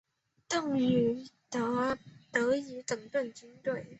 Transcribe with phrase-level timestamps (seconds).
[0.47, 3.85] 邓禹得以整顿军队。